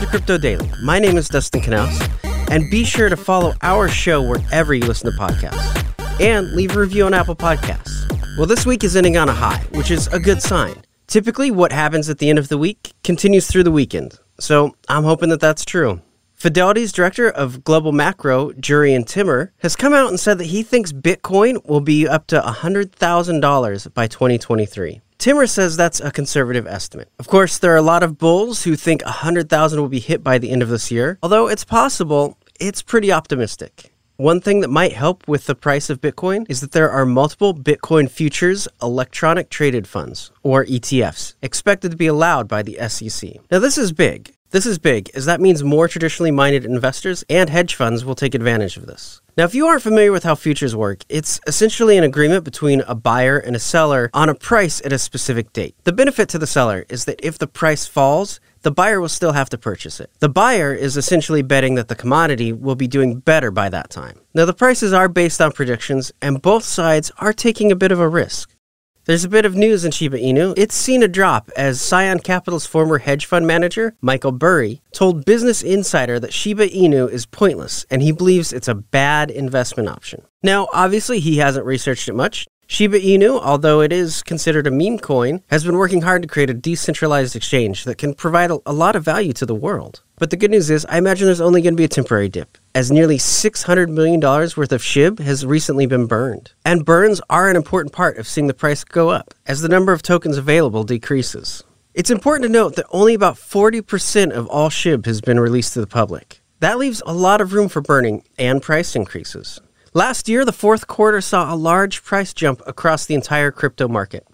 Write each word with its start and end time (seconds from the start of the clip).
Welcome 0.00 0.12
to 0.12 0.18
Crypto 0.18 0.38
Daily. 0.38 0.70
My 0.82 0.98
name 0.98 1.18
is 1.18 1.28
Dustin 1.28 1.60
Knaus, 1.60 2.50
and 2.50 2.70
be 2.70 2.84
sure 2.84 3.10
to 3.10 3.18
follow 3.18 3.52
our 3.60 3.86
show 3.86 4.22
wherever 4.22 4.72
you 4.72 4.86
listen 4.86 5.12
to 5.12 5.18
podcasts 5.18 6.18
and 6.18 6.52
leave 6.52 6.74
a 6.74 6.80
review 6.80 7.04
on 7.04 7.12
Apple 7.12 7.36
Podcasts. 7.36 8.08
Well, 8.38 8.46
this 8.46 8.64
week 8.64 8.82
is 8.82 8.96
ending 8.96 9.18
on 9.18 9.28
a 9.28 9.34
high, 9.34 9.62
which 9.72 9.90
is 9.90 10.06
a 10.06 10.18
good 10.18 10.40
sign. 10.40 10.84
Typically, 11.06 11.50
what 11.50 11.70
happens 11.70 12.08
at 12.08 12.16
the 12.16 12.30
end 12.30 12.38
of 12.38 12.48
the 12.48 12.56
week 12.56 12.94
continues 13.04 13.46
through 13.46 13.64
the 13.64 13.70
weekend, 13.70 14.18
so 14.38 14.74
I'm 14.88 15.04
hoping 15.04 15.28
that 15.28 15.40
that's 15.40 15.66
true. 15.66 16.00
Fidelity's 16.32 16.92
director 16.92 17.28
of 17.28 17.62
global 17.62 17.92
macro, 17.92 18.52
Jurrien 18.52 19.04
Timmer, 19.04 19.52
has 19.58 19.76
come 19.76 19.92
out 19.92 20.08
and 20.08 20.18
said 20.18 20.38
that 20.38 20.44
he 20.44 20.62
thinks 20.62 20.94
Bitcoin 20.94 21.62
will 21.68 21.82
be 21.82 22.08
up 22.08 22.26
to 22.28 22.40
$100,000 22.40 23.92
by 23.92 24.06
2023. 24.06 25.02
Timmer 25.20 25.46
says 25.46 25.76
that's 25.76 26.00
a 26.00 26.10
conservative 26.10 26.66
estimate. 26.66 27.10
Of 27.18 27.28
course, 27.28 27.58
there 27.58 27.74
are 27.74 27.76
a 27.76 27.82
lot 27.82 28.02
of 28.02 28.16
bulls 28.16 28.64
who 28.64 28.74
think 28.74 29.04
100,000 29.04 29.78
will 29.78 29.90
be 29.90 30.00
hit 30.00 30.24
by 30.24 30.38
the 30.38 30.50
end 30.50 30.62
of 30.62 30.70
this 30.70 30.90
year. 30.90 31.18
Although 31.22 31.46
it's 31.46 31.62
possible, 31.62 32.38
it's 32.58 32.80
pretty 32.80 33.12
optimistic. 33.12 33.92
One 34.16 34.40
thing 34.40 34.60
that 34.60 34.70
might 34.70 34.94
help 34.94 35.28
with 35.28 35.44
the 35.44 35.54
price 35.54 35.90
of 35.90 36.00
Bitcoin 36.00 36.46
is 36.48 36.62
that 36.62 36.72
there 36.72 36.90
are 36.90 37.04
multiple 37.04 37.54
Bitcoin 37.54 38.10
futures 38.10 38.66
electronic 38.80 39.50
traded 39.50 39.86
funds, 39.86 40.30
or 40.42 40.64
ETFs, 40.64 41.34
expected 41.42 41.90
to 41.90 41.98
be 41.98 42.06
allowed 42.06 42.48
by 42.48 42.62
the 42.62 42.78
SEC. 42.88 43.32
Now, 43.50 43.58
this 43.58 43.76
is 43.76 43.92
big. 43.92 44.34
This 44.52 44.66
is 44.66 44.80
big, 44.80 45.10
as 45.14 45.26
that 45.26 45.40
means 45.40 45.62
more 45.62 45.86
traditionally 45.86 46.32
minded 46.32 46.64
investors 46.64 47.22
and 47.30 47.48
hedge 47.48 47.76
funds 47.76 48.04
will 48.04 48.16
take 48.16 48.34
advantage 48.34 48.76
of 48.76 48.86
this. 48.86 49.20
Now, 49.36 49.44
if 49.44 49.54
you 49.54 49.68
aren't 49.68 49.84
familiar 49.84 50.10
with 50.10 50.24
how 50.24 50.34
futures 50.34 50.74
work, 50.74 51.04
it's 51.08 51.40
essentially 51.46 51.96
an 51.96 52.02
agreement 52.02 52.42
between 52.42 52.80
a 52.80 52.96
buyer 52.96 53.38
and 53.38 53.54
a 53.54 53.60
seller 53.60 54.10
on 54.12 54.28
a 54.28 54.34
price 54.34 54.84
at 54.84 54.92
a 54.92 54.98
specific 54.98 55.52
date. 55.52 55.76
The 55.84 55.92
benefit 55.92 56.28
to 56.30 56.38
the 56.38 56.48
seller 56.48 56.84
is 56.88 57.04
that 57.04 57.24
if 57.24 57.38
the 57.38 57.46
price 57.46 57.86
falls, 57.86 58.40
the 58.62 58.72
buyer 58.72 59.00
will 59.00 59.08
still 59.08 59.32
have 59.32 59.48
to 59.50 59.56
purchase 59.56 60.00
it. 60.00 60.10
The 60.18 60.28
buyer 60.28 60.74
is 60.74 60.96
essentially 60.96 61.42
betting 61.42 61.76
that 61.76 61.86
the 61.86 61.94
commodity 61.94 62.52
will 62.52 62.74
be 62.74 62.88
doing 62.88 63.20
better 63.20 63.52
by 63.52 63.68
that 63.68 63.88
time. 63.88 64.18
Now, 64.34 64.46
the 64.46 64.52
prices 64.52 64.92
are 64.92 65.08
based 65.08 65.40
on 65.40 65.52
predictions, 65.52 66.10
and 66.20 66.42
both 66.42 66.64
sides 66.64 67.12
are 67.18 67.32
taking 67.32 67.70
a 67.70 67.76
bit 67.76 67.92
of 67.92 68.00
a 68.00 68.08
risk. 68.08 68.56
There's 69.06 69.24
a 69.24 69.30
bit 69.30 69.46
of 69.46 69.54
news 69.54 69.86
in 69.86 69.92
Shiba 69.92 70.18
Inu. 70.18 70.52
It's 70.58 70.74
seen 70.74 71.02
a 71.02 71.08
drop 71.08 71.50
as 71.56 71.80
Scion 71.80 72.18
Capital's 72.18 72.66
former 72.66 72.98
hedge 72.98 73.24
fund 73.24 73.46
manager, 73.46 73.96
Michael 74.02 74.30
Burry, 74.30 74.82
told 74.92 75.24
Business 75.24 75.62
Insider 75.62 76.20
that 76.20 76.34
Shiba 76.34 76.68
Inu 76.68 77.10
is 77.10 77.24
pointless 77.24 77.86
and 77.90 78.02
he 78.02 78.12
believes 78.12 78.52
it's 78.52 78.68
a 78.68 78.74
bad 78.74 79.30
investment 79.30 79.88
option. 79.88 80.22
Now, 80.42 80.68
obviously, 80.74 81.18
he 81.18 81.38
hasn't 81.38 81.64
researched 81.64 82.10
it 82.10 82.14
much. 82.14 82.46
Shiba 82.72 83.00
Inu, 83.00 83.40
although 83.42 83.80
it 83.80 83.92
is 83.92 84.22
considered 84.22 84.64
a 84.64 84.70
meme 84.70 85.00
coin, 85.00 85.42
has 85.48 85.64
been 85.64 85.76
working 85.76 86.02
hard 86.02 86.22
to 86.22 86.28
create 86.28 86.50
a 86.50 86.54
decentralized 86.54 87.34
exchange 87.34 87.82
that 87.82 87.98
can 87.98 88.14
provide 88.14 88.52
a, 88.52 88.72
lot 88.72 88.94
of 88.94 89.02
value 89.02 89.32
to 89.32 89.44
the 89.44 89.56
world. 89.56 90.02
But 90.20 90.30
the 90.30 90.36
good 90.36 90.52
news 90.52 90.70
is, 90.70 90.86
I 90.86 90.96
imagine 90.96 91.26
there's 91.26 91.40
only 91.40 91.62
going 91.62 91.74
to 91.74 91.76
be 91.76 91.84
a 91.84 91.88
temporary 91.88 92.28
dip, 92.28 92.58
as 92.72 92.92
nearly 92.92 93.18
$600 93.18 93.88
million 93.88 94.20
worth 94.20 94.70
of 94.70 94.82
SHIB 94.82 95.18
has 95.18 95.44
recently 95.44 95.86
been 95.86 96.06
burned. 96.06 96.52
And 96.64 96.84
burns 96.84 97.20
are 97.28 97.50
an 97.50 97.56
important 97.56 97.92
part 97.92 98.18
of 98.18 98.28
seeing 98.28 98.46
the 98.46 98.54
price 98.54 98.84
go 98.84 99.08
up, 99.08 99.34
as 99.46 99.62
the 99.62 99.68
number 99.68 99.92
of 99.92 100.00
tokens 100.00 100.38
available 100.38 100.84
decreases. 100.84 101.64
It's 101.94 102.08
important 102.08 102.44
to 102.44 102.52
note 102.52 102.76
that 102.76 102.86
only 102.92 103.14
about 103.14 103.34
40% 103.34 104.30
of 104.30 104.46
all 104.46 104.70
SHIB 104.70 105.06
has 105.06 105.20
been 105.20 105.40
released 105.40 105.72
to 105.72 105.80
the 105.80 105.88
public. 105.88 106.40
That 106.60 106.78
leaves 106.78 107.02
a 107.04 107.12
lot 107.12 107.40
of 107.40 107.52
room 107.52 107.68
for 107.68 107.80
burning 107.80 108.22
and 108.38 108.62
price 108.62 108.94
increases. 108.94 109.60
Last 109.92 110.28
year, 110.28 110.44
the 110.44 110.52
fourth 110.52 110.86
quarter 110.86 111.20
saw 111.20 111.52
a 111.52 111.56
large 111.56 112.04
price 112.04 112.32
jump 112.32 112.62
across 112.64 113.06
the 113.06 113.16
entire 113.16 113.50
crypto 113.50 113.88
market. 113.88 114.24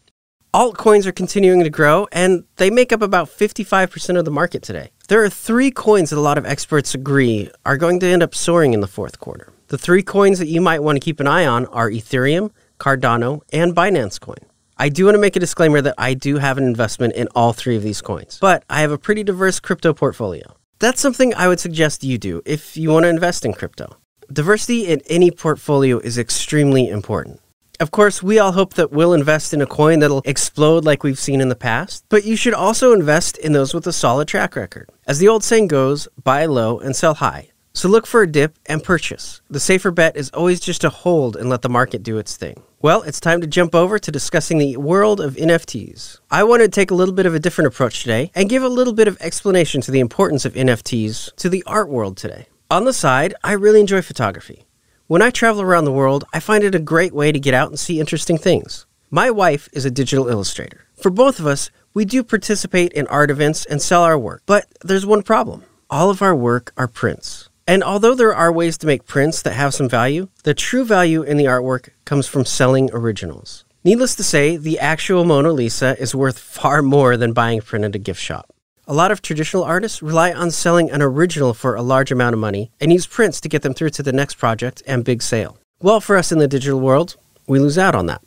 Altcoins 0.52 1.06
are 1.06 1.12
continuing 1.12 1.64
to 1.64 1.70
grow, 1.70 2.06
and 2.12 2.44
they 2.56 2.68
make 2.68 2.92
up 2.92 3.00
about 3.00 3.28
55% 3.28 4.18
of 4.18 4.26
the 4.26 4.30
market 4.30 4.62
today. 4.62 4.90
There 5.08 5.24
are 5.24 5.30
three 5.30 5.70
coins 5.70 6.10
that 6.10 6.18
a 6.18 6.20
lot 6.20 6.36
of 6.36 6.44
experts 6.44 6.94
agree 6.94 7.50
are 7.64 7.78
going 7.78 8.00
to 8.00 8.06
end 8.06 8.22
up 8.22 8.34
soaring 8.34 8.74
in 8.74 8.80
the 8.80 8.86
fourth 8.86 9.18
quarter. 9.18 9.50
The 9.68 9.78
three 9.78 10.02
coins 10.02 10.38
that 10.40 10.48
you 10.48 10.60
might 10.60 10.82
want 10.82 10.96
to 10.96 11.00
keep 11.00 11.20
an 11.20 11.26
eye 11.26 11.46
on 11.46 11.64
are 11.68 11.90
Ethereum, 11.90 12.50
Cardano, 12.78 13.40
and 13.50 13.74
Binance 13.74 14.20
Coin. 14.20 14.44
I 14.76 14.90
do 14.90 15.06
want 15.06 15.14
to 15.14 15.20
make 15.20 15.36
a 15.36 15.40
disclaimer 15.40 15.80
that 15.80 15.94
I 15.96 16.12
do 16.12 16.36
have 16.36 16.58
an 16.58 16.64
investment 16.64 17.14
in 17.14 17.28
all 17.34 17.54
three 17.54 17.76
of 17.76 17.82
these 17.82 18.02
coins, 18.02 18.36
but 18.42 18.62
I 18.68 18.82
have 18.82 18.92
a 18.92 18.98
pretty 18.98 19.24
diverse 19.24 19.58
crypto 19.58 19.94
portfolio. 19.94 20.54
That's 20.80 21.00
something 21.00 21.32
I 21.34 21.48
would 21.48 21.60
suggest 21.60 22.04
you 22.04 22.18
do 22.18 22.42
if 22.44 22.76
you 22.76 22.90
want 22.90 23.04
to 23.04 23.08
invest 23.08 23.46
in 23.46 23.54
crypto. 23.54 23.96
Diversity 24.32 24.86
in 24.86 25.00
any 25.08 25.30
portfolio 25.30 25.98
is 25.98 26.18
extremely 26.18 26.88
important. 26.88 27.40
Of 27.78 27.90
course, 27.90 28.22
we 28.22 28.38
all 28.38 28.52
hope 28.52 28.74
that 28.74 28.90
we'll 28.90 29.12
invest 29.12 29.54
in 29.54 29.60
a 29.60 29.66
coin 29.66 30.00
that'll 30.00 30.22
explode 30.24 30.84
like 30.84 31.02
we've 31.02 31.18
seen 31.18 31.40
in 31.40 31.48
the 31.48 31.54
past, 31.54 32.04
but 32.08 32.24
you 32.24 32.34
should 32.34 32.54
also 32.54 32.92
invest 32.92 33.38
in 33.38 33.52
those 33.52 33.72
with 33.72 33.86
a 33.86 33.92
solid 33.92 34.26
track 34.26 34.56
record. 34.56 34.88
As 35.06 35.18
the 35.18 35.28
old 35.28 35.44
saying 35.44 35.68
goes, 35.68 36.08
buy 36.24 36.46
low 36.46 36.78
and 36.78 36.96
sell 36.96 37.14
high. 37.14 37.50
So 37.72 37.88
look 37.88 38.06
for 38.06 38.22
a 38.22 38.26
dip 38.26 38.58
and 38.66 38.82
purchase. 38.82 39.42
The 39.50 39.60
safer 39.60 39.90
bet 39.90 40.16
is 40.16 40.30
always 40.30 40.58
just 40.58 40.80
to 40.80 40.88
hold 40.88 41.36
and 41.36 41.50
let 41.50 41.62
the 41.62 41.68
market 41.68 42.02
do 42.02 42.16
its 42.16 42.34
thing. 42.34 42.62
Well, 42.80 43.02
it's 43.02 43.20
time 43.20 43.42
to 43.42 43.46
jump 43.46 43.74
over 43.74 43.98
to 43.98 44.10
discussing 44.10 44.58
the 44.58 44.78
world 44.78 45.20
of 45.20 45.34
NFTs. 45.34 46.20
I 46.30 46.44
want 46.44 46.62
to 46.62 46.68
take 46.68 46.90
a 46.90 46.94
little 46.94 47.14
bit 47.14 47.26
of 47.26 47.34
a 47.34 47.38
different 47.38 47.68
approach 47.68 48.00
today 48.00 48.32
and 48.34 48.48
give 48.48 48.62
a 48.62 48.68
little 48.68 48.94
bit 48.94 49.08
of 49.08 49.20
explanation 49.20 49.82
to 49.82 49.90
the 49.90 50.00
importance 50.00 50.44
of 50.44 50.54
NFTs 50.54 51.36
to 51.36 51.48
the 51.50 51.62
art 51.66 51.90
world 51.90 52.16
today. 52.16 52.46
On 52.68 52.84
the 52.84 52.92
side, 52.92 53.32
I 53.44 53.52
really 53.52 53.80
enjoy 53.80 54.02
photography. 54.02 54.66
When 55.06 55.22
I 55.22 55.30
travel 55.30 55.62
around 55.62 55.84
the 55.84 55.92
world, 55.92 56.24
I 56.32 56.40
find 56.40 56.64
it 56.64 56.74
a 56.74 56.80
great 56.80 57.12
way 57.12 57.30
to 57.30 57.38
get 57.38 57.54
out 57.54 57.68
and 57.68 57.78
see 57.78 58.00
interesting 58.00 58.38
things. 58.38 58.86
My 59.08 59.30
wife 59.30 59.68
is 59.72 59.84
a 59.84 59.90
digital 59.90 60.26
illustrator. 60.26 60.84
For 61.00 61.10
both 61.10 61.38
of 61.38 61.46
us, 61.46 61.70
we 61.94 62.04
do 62.04 62.24
participate 62.24 62.92
in 62.92 63.06
art 63.06 63.30
events 63.30 63.66
and 63.66 63.80
sell 63.80 64.02
our 64.02 64.18
work. 64.18 64.42
But 64.46 64.66
there's 64.82 65.06
one 65.06 65.22
problem 65.22 65.64
all 65.88 66.10
of 66.10 66.20
our 66.22 66.34
work 66.34 66.72
are 66.76 66.88
prints. 66.88 67.48
And 67.68 67.84
although 67.84 68.16
there 68.16 68.34
are 68.34 68.50
ways 68.50 68.76
to 68.78 68.86
make 68.88 69.06
prints 69.06 69.42
that 69.42 69.52
have 69.52 69.72
some 69.72 69.88
value, 69.88 70.26
the 70.42 70.52
true 70.52 70.84
value 70.84 71.22
in 71.22 71.36
the 71.36 71.44
artwork 71.44 71.90
comes 72.04 72.26
from 72.26 72.44
selling 72.44 72.90
originals. 72.92 73.64
Needless 73.84 74.16
to 74.16 74.24
say, 74.24 74.56
the 74.56 74.80
actual 74.80 75.24
Mona 75.24 75.52
Lisa 75.52 75.96
is 76.00 76.16
worth 76.16 76.38
far 76.58 76.82
more 76.82 77.16
than 77.16 77.32
buying 77.32 77.60
a 77.60 77.62
print 77.62 77.84
at 77.84 77.94
a 77.94 78.00
gift 78.00 78.20
shop. 78.20 78.52
A 78.88 78.94
lot 78.94 79.10
of 79.10 79.20
traditional 79.20 79.64
artists 79.64 80.00
rely 80.00 80.32
on 80.32 80.52
selling 80.52 80.92
an 80.92 81.02
original 81.02 81.54
for 81.54 81.74
a 81.74 81.82
large 81.82 82.12
amount 82.12 82.34
of 82.34 82.38
money 82.38 82.70
and 82.80 82.92
use 82.92 83.04
prints 83.04 83.40
to 83.40 83.48
get 83.48 83.62
them 83.62 83.74
through 83.74 83.90
to 83.90 84.02
the 84.02 84.12
next 84.12 84.36
project 84.36 84.80
and 84.86 85.04
big 85.04 85.22
sale. 85.22 85.58
Well, 85.82 86.00
for 86.00 86.16
us 86.16 86.30
in 86.30 86.38
the 86.38 86.46
digital 86.46 86.78
world, 86.78 87.16
we 87.48 87.58
lose 87.58 87.78
out 87.78 87.96
on 87.96 88.06
that. 88.06 88.22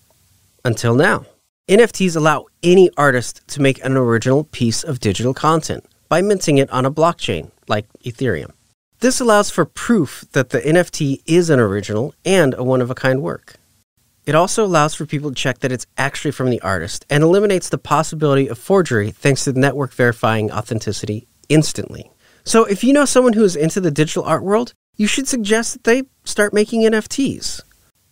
Until 0.65 0.95
now. 0.95 1.25
NFTs 1.69 2.17
allow 2.17 2.47
any 2.61 2.89
artist 2.97 3.47
to 3.47 3.61
make 3.61 3.81
an 3.85 3.95
original 3.95 4.43
piece 4.43 4.83
of 4.83 4.99
digital 4.99 5.33
content 5.33 5.85
by 6.09 6.21
minting 6.21 6.57
it 6.57 6.69
on 6.71 6.85
a 6.85 6.91
blockchain, 6.91 7.51
like 7.69 7.85
Ethereum. 8.03 8.51
This 8.99 9.21
allows 9.21 9.49
for 9.49 9.63
proof 9.63 10.25
that 10.33 10.49
the 10.49 10.59
NFT 10.59 11.21
is 11.25 11.49
an 11.49 11.61
original 11.61 12.13
and 12.25 12.53
a 12.57 12.65
one 12.65 12.81
of 12.81 12.91
a 12.91 12.95
kind 12.95 13.21
work. 13.21 13.58
It 14.29 14.35
also 14.35 14.63
allows 14.63 14.93
for 14.93 15.07
people 15.07 15.31
to 15.31 15.35
check 15.35 15.57
that 15.57 15.71
it's 15.71 15.87
actually 15.97 16.29
from 16.29 16.51
the 16.51 16.61
artist 16.61 17.03
and 17.09 17.23
eliminates 17.23 17.67
the 17.67 17.79
possibility 17.79 18.47
of 18.47 18.59
forgery 18.59 19.09
thanks 19.09 19.43
to 19.45 19.51
the 19.51 19.59
network 19.59 19.91
verifying 19.91 20.51
authenticity 20.51 21.27
instantly. 21.49 22.11
So 22.43 22.63
if 22.65 22.83
you 22.83 22.93
know 22.93 23.05
someone 23.05 23.33
who 23.33 23.43
is 23.43 23.55
into 23.55 23.81
the 23.81 23.89
digital 23.89 24.23
art 24.23 24.43
world, 24.43 24.75
you 24.95 25.07
should 25.07 25.27
suggest 25.27 25.73
that 25.73 25.83
they 25.83 26.03
start 26.25 26.53
making 26.53 26.83
NFTs. 26.83 27.61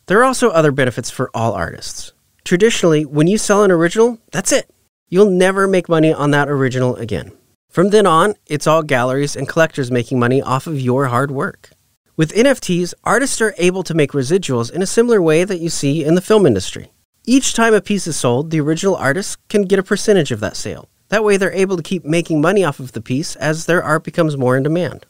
There 0.07 0.19
are 0.19 0.23
also 0.23 0.50
other 0.50 0.72
benefits 0.72 1.11
for 1.11 1.29
all 1.35 1.53
artists. 1.53 2.13
Traditionally, 2.44 3.05
when 3.05 3.28
you 3.28 3.38
sell 3.38 3.63
an 3.63 3.69
original, 3.69 4.17
that's 4.31 4.51
it. 4.51 4.72
You'll 5.09 5.29
never 5.29 5.67
make 5.67 5.88
money 5.88 6.11
on 6.11 6.31
that 6.31 6.49
original 6.49 6.95
again. 6.95 7.31
From 7.69 7.91
then 7.91 8.07
on, 8.07 8.34
it's 8.47 8.66
all 8.66 8.81
galleries 8.81 9.35
and 9.35 9.47
collectors 9.47 9.91
making 9.91 10.17
money 10.17 10.41
off 10.41 10.66
of 10.66 10.81
your 10.81 11.09
hard 11.09 11.29
work. 11.29 11.69
With 12.17 12.33
NFTs, 12.33 12.95
artists 13.03 13.39
are 13.41 13.53
able 13.59 13.83
to 13.83 13.94
make 13.94 14.11
residuals 14.11 14.72
in 14.72 14.81
a 14.81 14.88
similar 14.88 15.22
way 15.22 15.44
that 15.44 15.59
you 15.59 15.69
see 15.69 16.03
in 16.03 16.16
the 16.16 16.22
film 16.22 16.47
industry. 16.47 16.91
Each 17.25 17.53
time 17.53 17.75
a 17.75 17.79
piece 17.79 18.07
is 18.07 18.17
sold, 18.17 18.50
the 18.50 18.59
original 18.59 18.95
artist 18.95 19.38
can 19.50 19.66
get 19.66 19.78
a 19.78 19.83
percentage 19.83 20.31
of 20.31 20.40
that 20.40 20.58
sale. 20.58 20.90
That 21.09 21.23
way, 21.23 21.37
they're 21.37 21.53
able 21.53 21.78
to 21.78 21.84
keep 21.84 22.03
making 22.03 22.41
money 22.41 22.64
off 22.64 22.79
of 22.79 22.93
the 22.93 23.02
piece 23.02 23.35
as 23.35 23.67
their 23.67 23.84
art 23.84 24.03
becomes 24.03 24.35
more 24.35 24.58
in 24.58 24.64
demand. 24.64 25.05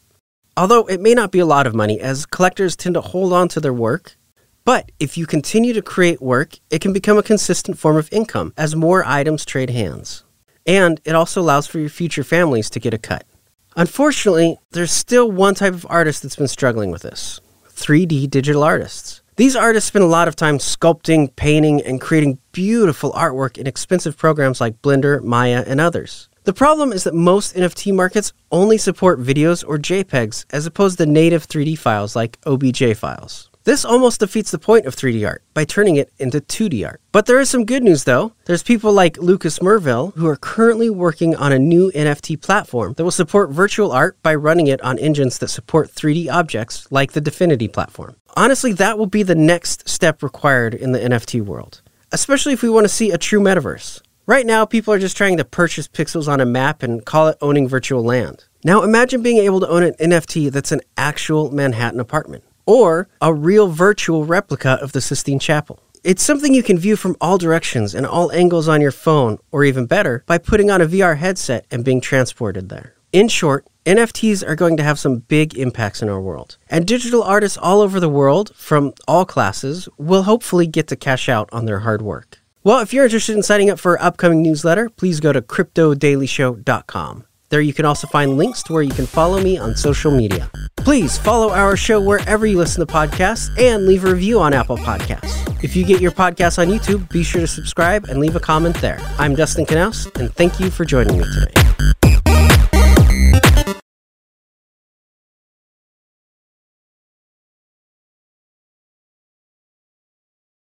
Although 0.57 0.86
it 0.88 1.00
may 1.00 1.13
not 1.13 1.31
be 1.31 1.39
a 1.39 1.45
lot 1.45 1.65
of 1.65 1.74
money, 1.74 1.98
as 1.98 2.25
collectors 2.25 2.75
tend 2.75 2.95
to 2.95 3.01
hold 3.01 3.31
on 3.31 3.48
to 3.50 3.62
their 3.62 3.71
work, 3.71 4.18
but 4.65 4.92
if 5.00 5.18
you 5.18 5.25
continue 5.25 5.71
to 5.71 5.81
create 5.81 6.21
work, 6.21 6.59
it 6.69 6.81
can 6.81 6.92
become 6.92 7.18
a 7.18 7.24
consistent 7.24 7.77
form 7.77 7.95
of 7.95 8.12
income 8.12 8.54
as 8.57 8.75
more 8.75 9.06
items 9.06 9.45
trade 9.45 9.69
hands. 9.69 10.25
And 10.65 11.00
it 11.06 11.15
also 11.15 11.39
allows 11.39 11.68
for 11.68 11.80
your 11.80 11.88
future 11.88 12.25
families 12.25 12.69
to 12.71 12.81
get 12.81 12.94
a 12.94 12.98
cut. 12.98 13.25
Unfortunately, 13.77 14.57
there's 14.71 14.91
still 14.91 15.31
one 15.31 15.53
type 15.53 15.75
of 15.75 15.85
artist 15.88 16.24
that's 16.24 16.35
been 16.35 16.47
struggling 16.47 16.89
with 16.89 17.03
this 17.03 17.39
3D 17.69 18.27
digital 18.27 18.63
artists. 18.63 19.21
These 19.35 19.56
artists 19.56 19.89
spend 19.89 20.03
a 20.03 20.07
lot 20.07 20.27
of 20.27 20.35
time 20.35 20.57
sculpting, 20.57 21.35
painting, 21.35 21.83
and 21.83 22.01
creating 22.01 22.39
beautiful 22.53 23.12
artwork 23.12 23.56
in 23.56 23.68
expensive 23.68 24.18
programs 24.18 24.59
like 24.59 24.81
Blender, 24.81 25.24
Maya, 25.24 25.63
and 25.68 25.79
others. 25.79 26.27
The 26.45 26.53
problem 26.53 26.91
is 26.91 27.03
that 27.03 27.13
most 27.13 27.56
NFT 27.56 27.94
markets 27.94 28.33
only 28.51 28.79
support 28.79 29.21
videos 29.21 29.63
or 29.68 29.77
JPEGs 29.77 30.45
as 30.50 30.65
opposed 30.65 30.97
to 30.97 31.06
native 31.06 31.47
3D 31.47 31.77
files 31.77 32.15
like 32.15 32.39
OBJ 32.47 32.97
files. 32.97 33.51
This 33.68 33.84
almost 33.84 34.22
defeats 34.22 34.52
the 34.52 34.60
point 34.60 34.86
of 34.86 34.96
3D 34.96 35.28
art 35.28 35.44
by 35.54 35.66
turning 35.66 35.98
it 35.98 36.14
into 36.19 36.40
2D 36.40 36.88
art. 36.88 37.02
But 37.12 37.25
there 37.25 37.42
is 37.42 37.50
some 37.50 37.66
good 37.66 37.84
news 37.84 38.06
though. 38.06 38.31
There's 38.46 38.64
people 38.64 38.94
like 38.94 39.18
Lucas 39.18 39.62
Merville 39.62 40.14
who 40.16 40.25
are 40.25 40.38
currently 40.38 40.90
working 40.90 41.36
on 41.36 41.52
a 41.52 41.60
new 41.60 41.92
NFT 41.92 42.42
platform 42.42 42.94
that 42.94 43.04
will 43.04 43.12
support 43.12 43.50
virtual 43.50 43.92
art 43.92 44.18
by 44.24 44.36
running 44.36 44.68
it 44.68 44.80
on 44.84 44.98
engines 45.00 45.40
that 45.40 45.50
support 45.50 45.92
3D 45.92 46.30
objects 46.31 46.88
like 46.92 47.12
the 47.12 47.19
Dfinity 47.19 47.68
platform. 47.74 48.16
Honestly, 48.38 48.72
that 48.72 48.98
will 48.98 49.06
be 49.06 49.22
the 49.22 49.36
next 49.36 49.90
step 49.90 50.24
required 50.24 50.74
in 50.74 50.94
the 50.94 51.00
NFT 51.00 51.42
world, 51.42 51.81
especially 52.14 52.54
if 52.54 52.64
we 52.64 52.69
want 52.69 52.86
to 52.86 52.90
see 52.90 53.12
a 53.12 53.18
true 53.18 53.42
metaverse. 53.42 54.02
Right 54.25 54.46
now, 54.46 54.64
people 54.64 54.94
are 54.94 55.00
just 55.00 55.18
trying 55.18 55.36
to 55.36 55.44
purchase 55.44 55.90
pixels 55.90 56.30
on 56.30 56.40
a 56.40 56.46
map 56.46 56.84
and 56.84 57.06
call 57.06 57.28
it 57.28 57.38
owning 57.42 57.68
virtual 57.68 58.02
land. 58.02 58.46
Now 58.64 58.84
imagine 58.84 59.22
being 59.22 59.40
able 59.40 59.60
to 59.60 59.68
own 59.68 59.84
an 59.84 59.94
NFT 59.96 60.54
that's 60.54 60.72
an 60.72 60.80
actual 60.96 61.52
Manhattan 61.52 62.00
apartment 62.00 62.46
or 62.68 63.10
a 63.19 63.34
real 63.34 63.69
virtual 63.69 64.25
replica 64.25 64.78
of 64.81 64.92
the 64.92 65.02
Sistine 65.02 65.40
Chapel. 65.40 65.80
It's 66.04 66.22
something 66.22 66.54
you 66.54 66.62
can 66.62 66.78
view 66.78 66.96
from 66.96 67.18
all 67.19 67.40
directions 67.40 67.96
and 67.96 68.06
all 68.06 68.31
angles 68.31 68.68
on 68.68 68.81
your 68.81 68.92
phone, 68.92 69.40
or 69.52 69.64
even 69.64 69.88
better, 69.88 70.24
by 70.28 70.38
putting 70.38 70.69
on 70.69 70.81
a 70.81 70.88
VR 70.88 71.18
headset 71.18 71.66
and 71.72 71.84
being 71.84 72.00
transported 72.00 72.69
there. 72.69 72.94
In 73.12 73.30
short, 73.30 73.66
NFTs 73.86 74.48
are 74.48 74.56
going 74.56 74.78
to 74.78 74.84
have 74.84 75.00
some 75.00 75.19
big 75.19 75.58
impacts 75.58 76.02
in 76.02 76.10
our 76.10 76.22
world. 76.22 76.58
And 76.69 76.86
digital 76.86 77.24
artists 77.24 77.58
all 77.58 77.81
over 77.81 78.00
the 78.00 78.10
world, 78.10 78.54
from 78.56 78.94
all 79.08 79.25
classes, 79.25 79.90
will 79.98 80.24
hopefully 80.24 80.68
get 80.68 80.88
to 80.90 80.96
cash 80.96 81.30
out 81.30 81.50
on 81.52 81.66
their 81.66 81.80
hard 81.80 82.02
work. 82.02 82.40
Well, 82.64 82.80
if 82.80 82.94
you're 82.94 83.06
interested 83.06 83.36
in 83.36 83.44
signing 83.44 83.69
up 83.69 83.80
for 83.80 83.98
our 83.98 84.08
upcoming 84.08 84.44
newsletter, 84.44 84.90
please 84.90 85.22
go 85.22 85.31
to 85.31 85.42
cryptodailyshow.com. 85.42 87.24
There 87.50 87.62
you 87.62 87.74
can 87.74 87.86
also 87.86 88.08
find 88.08 88.38
links 88.38 88.62
to 88.64 88.74
where 88.74 88.84
you 88.84 88.92
can 88.92 89.06
follow 89.06 89.42
me 89.42 89.58
on 89.58 89.78
social 89.78 90.12
media. 90.12 90.52
Please 90.88 91.18
follow 91.18 91.50
our 91.50 91.75
show 91.75 92.00
wherever 92.00 92.45
you 92.45 92.57
listen 92.57 92.80
to 92.80 92.89
podcasts 92.89 93.50
and 93.62 93.86
leave 93.86 94.06
a 94.06 94.07
review 94.10 94.39
on 94.39 94.54
Apple 94.54 94.78
Podcasts. 94.78 95.62
If 95.62 95.75
you 95.75 95.84
get 95.84 96.00
your 96.00 96.13
podcasts 96.13 96.57
on 96.57 96.69
YouTube, 96.69 97.10
be 97.10 97.24
sure 97.24 97.42
to 97.42 97.48
subscribe 97.48 98.06
and 98.06 98.22
leave 98.22 98.38
a 98.38 98.39
comment 98.39 98.78
there. 98.78 98.98
I'm 99.18 99.36
Dustin 99.36 99.66
Knaus, 99.66 100.18
and 100.18 100.34
thank 100.34 100.62
you 100.62 100.69
for 100.69 100.86
joining 100.86 101.18
me 101.18 101.25
today. 101.25 101.67